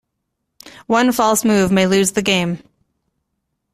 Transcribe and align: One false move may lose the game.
One 0.87 1.11
false 1.11 1.45
move 1.45 1.71
may 1.71 1.85
lose 1.85 2.13
the 2.13 2.23
game. 2.23 2.63